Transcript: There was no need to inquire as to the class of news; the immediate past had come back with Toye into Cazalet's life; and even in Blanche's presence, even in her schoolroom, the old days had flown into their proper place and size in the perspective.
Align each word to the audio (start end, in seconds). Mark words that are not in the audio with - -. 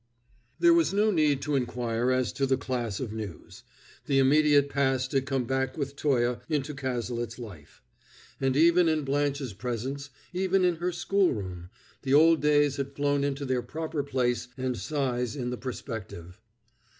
There 0.59 0.73
was 0.73 0.95
no 0.95 1.11
need 1.11 1.43
to 1.43 1.55
inquire 1.55 2.09
as 2.09 2.33
to 2.33 2.47
the 2.47 2.57
class 2.57 2.99
of 2.99 3.13
news; 3.13 3.61
the 4.07 4.17
immediate 4.17 4.67
past 4.67 5.11
had 5.11 5.27
come 5.27 5.43
back 5.45 5.77
with 5.77 5.95
Toye 5.95 6.39
into 6.49 6.73
Cazalet's 6.73 7.37
life; 7.37 7.83
and 8.39 8.57
even 8.57 8.89
in 8.89 9.03
Blanche's 9.03 9.53
presence, 9.53 10.09
even 10.33 10.65
in 10.65 10.77
her 10.77 10.91
schoolroom, 10.91 11.69
the 12.01 12.15
old 12.15 12.41
days 12.41 12.77
had 12.77 12.95
flown 12.95 13.23
into 13.23 13.45
their 13.45 13.61
proper 13.61 14.01
place 14.01 14.47
and 14.57 14.75
size 14.75 15.35
in 15.35 15.51
the 15.51 15.55
perspective. 15.57 16.41